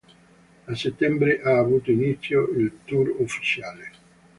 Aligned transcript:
A 0.65 0.73
Settembre 0.73 1.41
ha 1.43 1.59
avuto 1.59 1.91
inizio 1.91 2.47
il 2.47 2.79
tour 2.85 3.13
ufficiale. 3.19 3.91